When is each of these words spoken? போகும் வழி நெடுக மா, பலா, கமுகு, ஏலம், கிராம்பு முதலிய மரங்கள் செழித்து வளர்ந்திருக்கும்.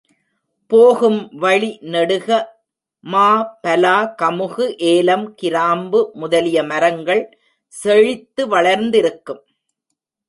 போகும் 0.71 1.19
வழி 1.33 1.69
நெடுக 1.81 2.29
மா, 3.03 3.27
பலா, 3.61 4.15
கமுகு, 4.21 4.65
ஏலம், 4.77 5.27
கிராம்பு 5.35 6.11
முதலிய 6.13 6.63
மரங்கள் 6.63 7.23
செழித்து 7.73 8.47
வளர்ந்திருக்கும். 8.47 9.41